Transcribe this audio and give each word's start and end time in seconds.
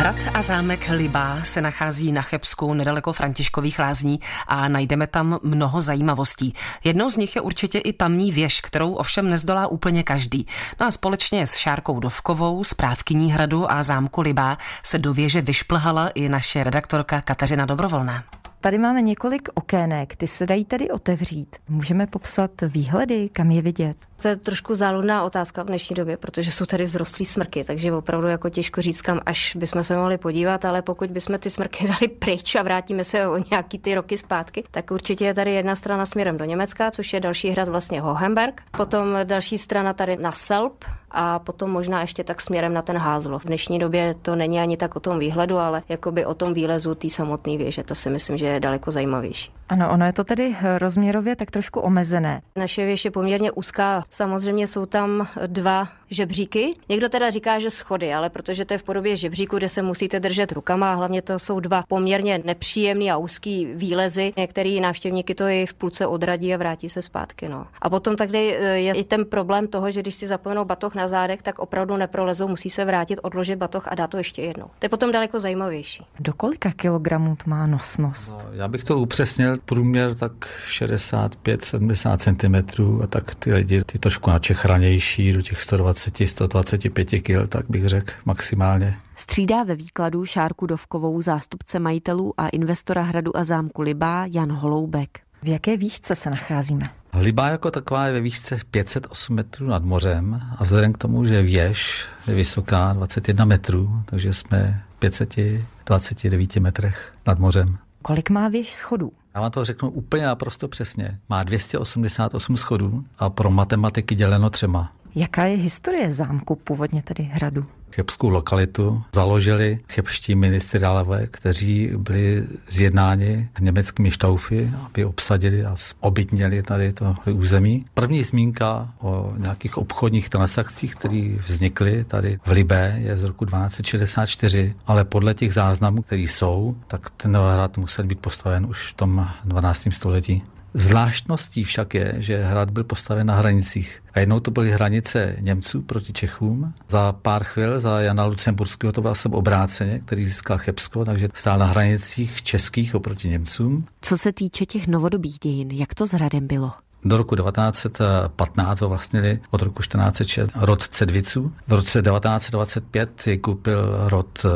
Hrad 0.00 0.16
a 0.34 0.42
zámek 0.42 0.88
Libá 0.88 1.44
se 1.44 1.60
nachází 1.60 2.12
na 2.12 2.22
Chebsku 2.22 2.74
nedaleko 2.74 3.12
Františkových 3.12 3.78
lázní 3.78 4.20
a 4.46 4.68
najdeme 4.68 5.06
tam 5.06 5.38
mnoho 5.42 5.80
zajímavostí. 5.80 6.54
Jednou 6.84 7.10
z 7.10 7.16
nich 7.16 7.36
je 7.36 7.42
určitě 7.42 7.78
i 7.78 7.92
tamní 7.92 8.32
věž, 8.32 8.60
kterou 8.60 8.94
ovšem 8.94 9.30
nezdolá 9.30 9.66
úplně 9.66 10.02
každý. 10.02 10.46
No 10.80 10.86
a 10.86 10.90
společně 10.90 11.46
s 11.46 11.56
Šárkou 11.56 12.00
Dovkovou, 12.00 12.64
správkyní 12.64 13.32
hradu 13.32 13.72
a 13.72 13.82
zámku 13.82 14.20
Libá 14.20 14.58
se 14.82 14.98
do 14.98 15.14
věže 15.14 15.42
vyšplhala 15.42 16.08
i 16.08 16.28
naše 16.28 16.64
redaktorka 16.64 17.20
Kateřina 17.20 17.66
Dobrovolná. 17.66 18.24
Tady 18.62 18.78
máme 18.78 19.02
několik 19.02 19.48
okének, 19.54 20.16
ty 20.16 20.26
se 20.26 20.46
dají 20.46 20.64
tedy 20.64 20.90
otevřít. 20.90 21.56
Můžeme 21.68 22.06
popsat 22.06 22.50
výhledy, 22.62 23.28
kam 23.32 23.50
je 23.50 23.62
vidět? 23.62 23.96
To 24.22 24.28
je 24.28 24.36
trošku 24.36 24.74
záludná 24.74 25.22
otázka 25.22 25.62
v 25.62 25.66
dnešní 25.66 25.96
době, 25.96 26.16
protože 26.16 26.50
jsou 26.52 26.64
tady 26.66 26.86
zrostlí 26.86 27.26
smrky, 27.26 27.64
takže 27.64 27.92
opravdu 27.92 28.28
jako 28.28 28.48
těžko 28.48 28.82
říct, 28.82 29.02
kam 29.02 29.20
až 29.26 29.56
bychom 29.56 29.84
se 29.84 29.96
mohli 29.96 30.18
podívat, 30.18 30.64
ale 30.64 30.82
pokud 30.82 31.10
bychom 31.10 31.38
ty 31.38 31.50
smrky 31.50 31.86
dali 31.88 32.08
pryč 32.08 32.54
a 32.54 32.62
vrátíme 32.62 33.04
se 33.04 33.28
o 33.28 33.38
nějaký 33.50 33.78
ty 33.78 33.94
roky 33.94 34.18
zpátky, 34.18 34.64
tak 34.70 34.90
určitě 34.90 35.24
je 35.24 35.34
tady 35.34 35.52
jedna 35.52 35.76
strana 35.76 36.06
směrem 36.06 36.36
do 36.36 36.44
Německa, 36.44 36.90
což 36.90 37.12
je 37.12 37.20
další 37.20 37.48
hrad 37.50 37.68
vlastně 37.68 38.00
Hohenberg, 38.00 38.62
potom 38.76 39.06
další 39.24 39.58
strana 39.58 39.92
tady 39.92 40.16
na 40.16 40.32
Selb, 40.32 40.84
a 41.10 41.38
potom 41.38 41.70
možná 41.70 42.00
ještě 42.00 42.24
tak 42.24 42.40
směrem 42.40 42.74
na 42.74 42.82
ten 42.82 42.96
házlo. 42.96 43.38
V 43.38 43.44
dnešní 43.44 43.78
době 43.78 44.14
to 44.22 44.36
není 44.36 44.60
ani 44.60 44.76
tak 44.76 44.96
o 44.96 45.00
tom 45.00 45.18
výhledu, 45.18 45.58
ale 45.58 45.82
jakoby 45.88 46.24
o 46.24 46.34
tom 46.34 46.54
výlezu 46.54 46.94
té 46.94 47.10
samotné 47.10 47.56
věže. 47.56 47.82
To 47.82 47.94
si 47.94 48.10
myslím, 48.10 48.36
že 48.36 48.46
je 48.46 48.60
daleko 48.60 48.90
zajímavější. 48.90 49.52
Ano, 49.70 49.90
ono 49.90 50.06
je 50.06 50.12
to 50.12 50.24
tedy 50.24 50.56
rozměrově 50.78 51.36
tak 51.36 51.50
trošku 51.50 51.80
omezené. 51.80 52.42
Naše 52.56 52.84
věž 52.84 53.04
je 53.04 53.10
poměrně 53.10 53.52
úzká. 53.52 54.04
Samozřejmě 54.10 54.66
jsou 54.66 54.86
tam 54.86 55.28
dva 55.46 55.88
žebříky. 56.10 56.74
Někdo 56.88 57.08
teda 57.08 57.30
říká, 57.30 57.58
že 57.58 57.70
schody, 57.70 58.14
ale 58.14 58.30
protože 58.30 58.64
to 58.64 58.74
je 58.74 58.78
v 58.78 58.82
podobě 58.82 59.16
žebříku, 59.16 59.56
kde 59.56 59.68
se 59.68 59.82
musíte 59.82 60.20
držet 60.20 60.52
rukama 60.52 60.92
a 60.92 60.94
hlavně 60.94 61.22
to 61.22 61.38
jsou 61.38 61.60
dva 61.60 61.82
poměrně 61.88 62.42
nepříjemný 62.44 63.10
a 63.10 63.16
úzký 63.16 63.66
výlezy. 63.74 64.32
Některý 64.36 64.80
návštěvníky 64.80 65.34
to 65.34 65.44
i 65.44 65.66
v 65.66 65.74
půlce 65.74 66.06
odradí 66.06 66.54
a 66.54 66.56
vrátí 66.56 66.88
se 66.88 67.02
zpátky. 67.02 67.48
No. 67.48 67.66
A 67.82 67.90
potom 67.90 68.16
tady 68.16 68.38
je 68.74 68.94
i 68.94 69.04
ten 69.04 69.24
problém 69.24 69.68
toho, 69.68 69.90
že 69.90 70.00
když 70.00 70.14
si 70.14 70.26
zapomenou 70.26 70.64
batoh 70.64 70.94
na 70.94 71.08
zádech, 71.08 71.42
tak 71.42 71.58
opravdu 71.58 71.96
neprolezou, 71.96 72.48
musí 72.48 72.70
se 72.70 72.84
vrátit, 72.84 73.18
odložit 73.22 73.58
batoh 73.58 73.88
a 73.88 73.94
dát 73.94 74.10
to 74.10 74.16
ještě 74.16 74.42
jednou. 74.42 74.66
To 74.66 74.84
je 74.84 74.88
potom 74.88 75.12
daleko 75.12 75.38
zajímavější. 75.38 76.06
Do 76.20 76.32
kolika 76.32 76.70
kilogramů 76.70 77.36
má 77.46 77.66
nosnost? 77.66 78.30
No, 78.30 78.40
já 78.52 78.68
bych 78.68 78.84
to 78.84 78.98
upřesnil, 78.98 79.56
průměr 79.64 80.14
tak 80.14 80.32
65-70 80.70 82.16
cm 82.16 83.02
a 83.02 83.06
tak 83.06 83.34
ty 83.34 83.52
lidi, 83.52 83.84
ty 83.84 83.98
trošku 83.98 84.30
načechranější 84.30 85.32
do 85.32 85.42
těch 85.42 85.58
120-125 85.58 87.22
kg, 87.22 87.48
tak 87.48 87.66
bych 87.68 87.88
řekl 87.88 88.12
maximálně. 88.24 88.96
Střídá 89.16 89.62
ve 89.62 89.74
výkladu 89.74 90.26
Šárku 90.26 90.66
Dovkovou 90.66 91.22
zástupce 91.22 91.78
majitelů 91.78 92.34
a 92.36 92.48
investora 92.48 93.02
hradu 93.02 93.36
a 93.36 93.44
zámku 93.44 93.82
Libá 93.82 94.26
Jan 94.26 94.52
Holoubek. 94.52 95.20
V 95.42 95.48
jaké 95.48 95.76
výšce 95.76 96.14
se 96.14 96.30
nacházíme? 96.30 96.86
Libá 97.14 97.48
jako 97.48 97.70
taková 97.70 98.06
je 98.06 98.12
ve 98.12 98.20
výšce 98.20 98.56
508 98.70 99.34
metrů 99.34 99.66
nad 99.66 99.84
mořem 99.84 100.40
a 100.58 100.64
vzhledem 100.64 100.92
k 100.92 100.98
tomu, 100.98 101.24
že 101.24 101.42
věž 101.42 102.08
je 102.26 102.34
vysoká 102.34 102.92
21 102.92 103.44
metrů, 103.44 104.02
takže 104.04 104.34
jsme 104.34 104.82
529 104.98 106.56
metrech 106.56 107.12
nad 107.26 107.38
mořem. 107.38 107.78
Kolik 108.02 108.30
má 108.30 108.48
věž 108.48 108.74
schodů? 108.74 109.12
Já 109.34 109.40
vám 109.40 109.50
to 109.50 109.64
řeknu 109.64 109.90
úplně 109.90 110.26
naprosto 110.26 110.68
přesně. 110.68 111.18
Má 111.28 111.42
288 111.42 112.56
schodů 112.56 113.04
a 113.18 113.30
pro 113.30 113.50
matematiky 113.50 114.14
děleno 114.14 114.50
třema. 114.50 114.92
Jaká 115.14 115.44
je 115.44 115.56
historie 115.56 116.12
zámku, 116.12 116.56
původně 116.56 117.02
tedy 117.02 117.22
hradu? 117.22 117.66
Chebskou 117.92 118.28
lokalitu 118.28 119.02
založili 119.14 119.78
chebští 119.88 120.34
ministrálové, 120.34 121.26
kteří 121.26 121.90
byli 121.96 122.44
zjednáni 122.68 123.48
německými 123.60 124.10
štaufy, 124.10 124.70
aby 124.86 125.04
obsadili 125.04 125.64
a 125.64 125.76
obytněli 126.00 126.62
tady 126.62 126.92
to 126.92 127.14
území. 127.32 127.84
První 127.94 128.24
zmínka 128.24 128.88
o 128.98 129.32
nějakých 129.36 129.78
obchodních 129.78 130.28
transakcích, 130.28 130.94
které 130.94 131.30
vznikly 131.46 132.04
tady 132.04 132.38
v 132.44 132.50
Libé, 132.50 132.96
je 132.98 133.16
z 133.16 133.22
roku 133.22 133.44
1264, 133.44 134.74
ale 134.86 135.04
podle 135.04 135.34
těch 135.34 135.52
záznamů, 135.52 136.02
které 136.02 136.22
jsou, 136.22 136.76
tak 136.86 137.10
ten 137.10 137.36
hrad 137.36 137.78
musel 137.78 138.04
být 138.04 138.18
postaven 138.18 138.66
už 138.66 138.92
v 138.92 138.94
tom 138.94 139.28
12. 139.44 139.88
století. 139.90 140.42
Zvláštností 140.74 141.64
však 141.64 141.94
je, 141.94 142.14
že 142.18 142.44
hrad 142.44 142.70
byl 142.70 142.84
postaven 142.84 143.26
na 143.26 143.34
hranicích. 143.34 144.02
A 144.12 144.20
jednou 144.20 144.40
to 144.40 144.50
byly 144.50 144.70
hranice 144.70 145.36
Němců 145.40 145.82
proti 145.82 146.12
Čechům. 146.12 146.74
Za 146.88 147.12
pár 147.12 147.44
chvil 147.44 147.80
za 147.80 148.00
Jana 148.00 148.24
Lucemburského 148.24 148.92
to 148.92 149.02
byl 149.02 149.14
jsem 149.14 149.34
obráceně, 149.34 149.98
který 149.98 150.24
získal 150.24 150.58
Chebsko, 150.58 151.04
takže 151.04 151.28
stál 151.34 151.58
na 151.58 151.66
hranicích 151.66 152.42
českých 152.42 152.94
oproti 152.94 153.28
Němcům. 153.28 153.86
Co 154.00 154.18
se 154.18 154.32
týče 154.32 154.66
těch 154.66 154.86
novodobých 154.86 155.38
dějin, 155.38 155.70
jak 155.70 155.94
to 155.94 156.06
s 156.06 156.10
hradem 156.12 156.46
bylo? 156.46 156.72
Do 157.04 157.16
roku 157.16 157.36
1915 157.36 158.80
vlastnili 158.80 159.40
od 159.50 159.62
roku 159.62 159.82
1406 159.82 160.50
rod 160.54 160.82
Cedviců. 160.82 161.52
V 161.66 161.72
roce 161.72 162.02
1925 162.02 163.26
ji 163.26 163.38
koupil 163.38 164.08
rod 164.08 164.46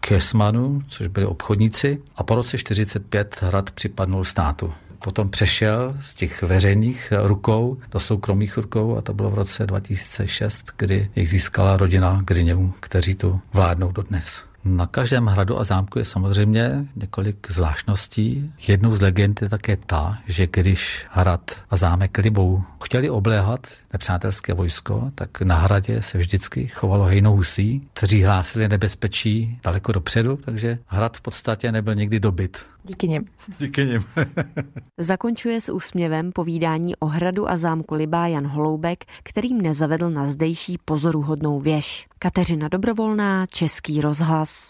Kesmanů, 0.00 0.82
což 0.88 1.06
byli 1.06 1.26
obchodníci. 1.26 2.02
A 2.16 2.22
po 2.22 2.34
roce 2.34 2.56
1945 2.56 3.42
hrad 3.42 3.70
připadnul 3.70 4.24
státu 4.24 4.72
potom 5.04 5.30
přešel 5.30 5.96
z 6.00 6.14
těch 6.14 6.42
veřejných 6.42 7.12
rukou 7.22 7.78
do 7.90 8.00
soukromých 8.00 8.56
rukou 8.56 8.96
a 8.96 9.00
to 9.00 9.14
bylo 9.14 9.30
v 9.30 9.34
roce 9.34 9.66
2006, 9.66 10.64
kdy 10.76 11.10
jich 11.16 11.28
získala 11.28 11.76
rodina 11.76 12.22
Griněvů, 12.24 12.74
kteří 12.80 13.14
tu 13.14 13.40
vládnou 13.52 13.92
dodnes. 13.92 14.53
Na 14.64 14.86
každém 14.86 15.26
hradu 15.26 15.58
a 15.58 15.64
zámku 15.64 15.98
je 15.98 16.04
samozřejmě 16.04 16.86
několik 16.96 17.50
zvláštností. 17.50 18.52
Jednou 18.68 18.94
z 18.94 19.00
legend 19.00 19.42
je 19.42 19.48
také 19.48 19.76
ta, 19.76 20.18
že 20.26 20.46
když 20.46 21.06
hrad 21.10 21.50
a 21.70 21.76
zámek 21.76 22.18
Libou 22.18 22.62
chtěli 22.84 23.10
obléhat 23.10 23.66
nepřátelské 23.92 24.54
vojsko, 24.54 25.10
tak 25.14 25.40
na 25.40 25.56
hradě 25.56 26.02
se 26.02 26.18
vždycky 26.18 26.66
chovalo 26.66 27.04
hejnou 27.04 27.36
husí, 27.36 27.88
kteří 27.92 28.22
hlásili 28.22 28.68
nebezpečí 28.68 29.58
daleko 29.64 29.92
dopředu, 29.92 30.36
takže 30.36 30.78
hrad 30.86 31.16
v 31.16 31.20
podstatě 31.20 31.72
nebyl 31.72 31.94
nikdy 31.94 32.20
dobyt. 32.20 32.66
Díky 32.84 33.08
nim. 33.08 33.24
Díky 33.58 33.86
nim. 33.86 34.04
Zakončuje 34.98 35.60
s 35.60 35.72
úsměvem 35.72 36.32
povídání 36.32 36.96
o 36.96 37.06
hradu 37.06 37.50
a 37.50 37.56
zámku 37.56 37.94
Libá 37.94 38.26
Jan 38.26 38.46
Holoubek, 38.46 39.04
kterým 39.22 39.60
nezavedl 39.60 40.10
na 40.10 40.24
zdejší 40.24 40.78
pozoruhodnou 40.84 41.60
věž. 41.60 42.06
Kateřina 42.24 42.68
Dobrovolná, 42.68 43.46
Český 43.46 44.00
rozhlas. 44.00 44.66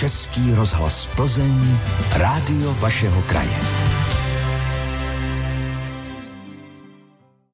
Český 0.00 0.54
rozhlas 0.54 1.06
Plzeň, 1.16 1.78
rádio 2.12 2.74
vašeho 2.74 3.22
kraje. 3.22 3.56